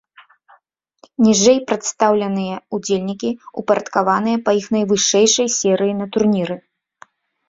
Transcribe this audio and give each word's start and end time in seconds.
Ніжэй 1.25 1.57
прадстаўленыя 1.71 2.55
ўдзельнікі, 2.77 3.29
упарадкаваныя 3.63 4.37
па 4.47 4.55
іх 4.61 4.65
найвышэйшай 4.77 5.47
серыі 5.59 5.93
на 6.01 6.05
турніры. 6.17 6.57